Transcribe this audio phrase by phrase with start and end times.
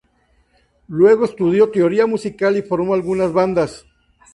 [0.87, 3.85] Luego estudió teoría musical y formó algunas bandas.